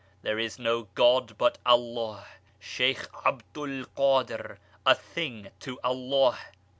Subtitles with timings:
[0.01, 0.23] A.
[0.23, 6.39] There is no god but AllahShaykh Abd al Kadir a thing to Allah.